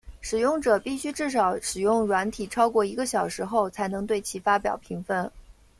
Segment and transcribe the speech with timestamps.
[0.19, 5.31] 使用者必须至少使用软体超过一个小时后才能对其发表评分。